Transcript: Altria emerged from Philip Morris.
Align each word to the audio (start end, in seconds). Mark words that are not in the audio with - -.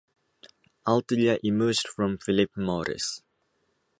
Altria 0.87 1.37
emerged 1.43 1.87
from 1.87 2.17
Philip 2.17 2.49
Morris. 2.57 3.21